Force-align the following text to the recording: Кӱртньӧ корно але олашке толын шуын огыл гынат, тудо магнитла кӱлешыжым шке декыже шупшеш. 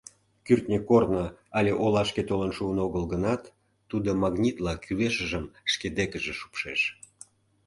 Кӱртньӧ 0.45 0.79
корно 0.89 1.25
але 1.57 1.71
олашке 1.83 2.23
толын 2.29 2.51
шуын 2.57 2.77
огыл 2.85 3.03
гынат, 3.13 3.41
тудо 3.89 4.09
магнитла 4.23 4.73
кӱлешыжым 4.83 5.45
шке 5.71 5.87
декыже 5.97 6.33
шупшеш. 6.39 6.81